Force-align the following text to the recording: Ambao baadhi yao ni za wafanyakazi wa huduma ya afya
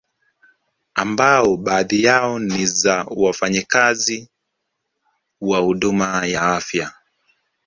Ambao 0.95 1.57
baadhi 1.57 2.03
yao 2.03 2.39
ni 2.39 2.65
za 2.65 3.05
wafanyakazi 3.17 4.27
wa 5.41 5.59
huduma 5.59 6.25
ya 6.25 6.41
afya 6.41 6.91